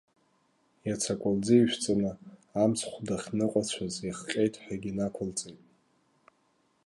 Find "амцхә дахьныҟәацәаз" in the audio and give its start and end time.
2.61-3.95